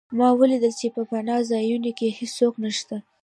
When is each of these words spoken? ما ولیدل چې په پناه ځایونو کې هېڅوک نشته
ما 0.17 0.29
ولیدل 0.39 0.73
چې 0.79 0.87
په 0.95 1.01
پناه 1.09 1.41
ځایونو 1.51 1.91
کې 1.97 2.07
هېڅوک 2.17 2.53
نشته 2.65 2.95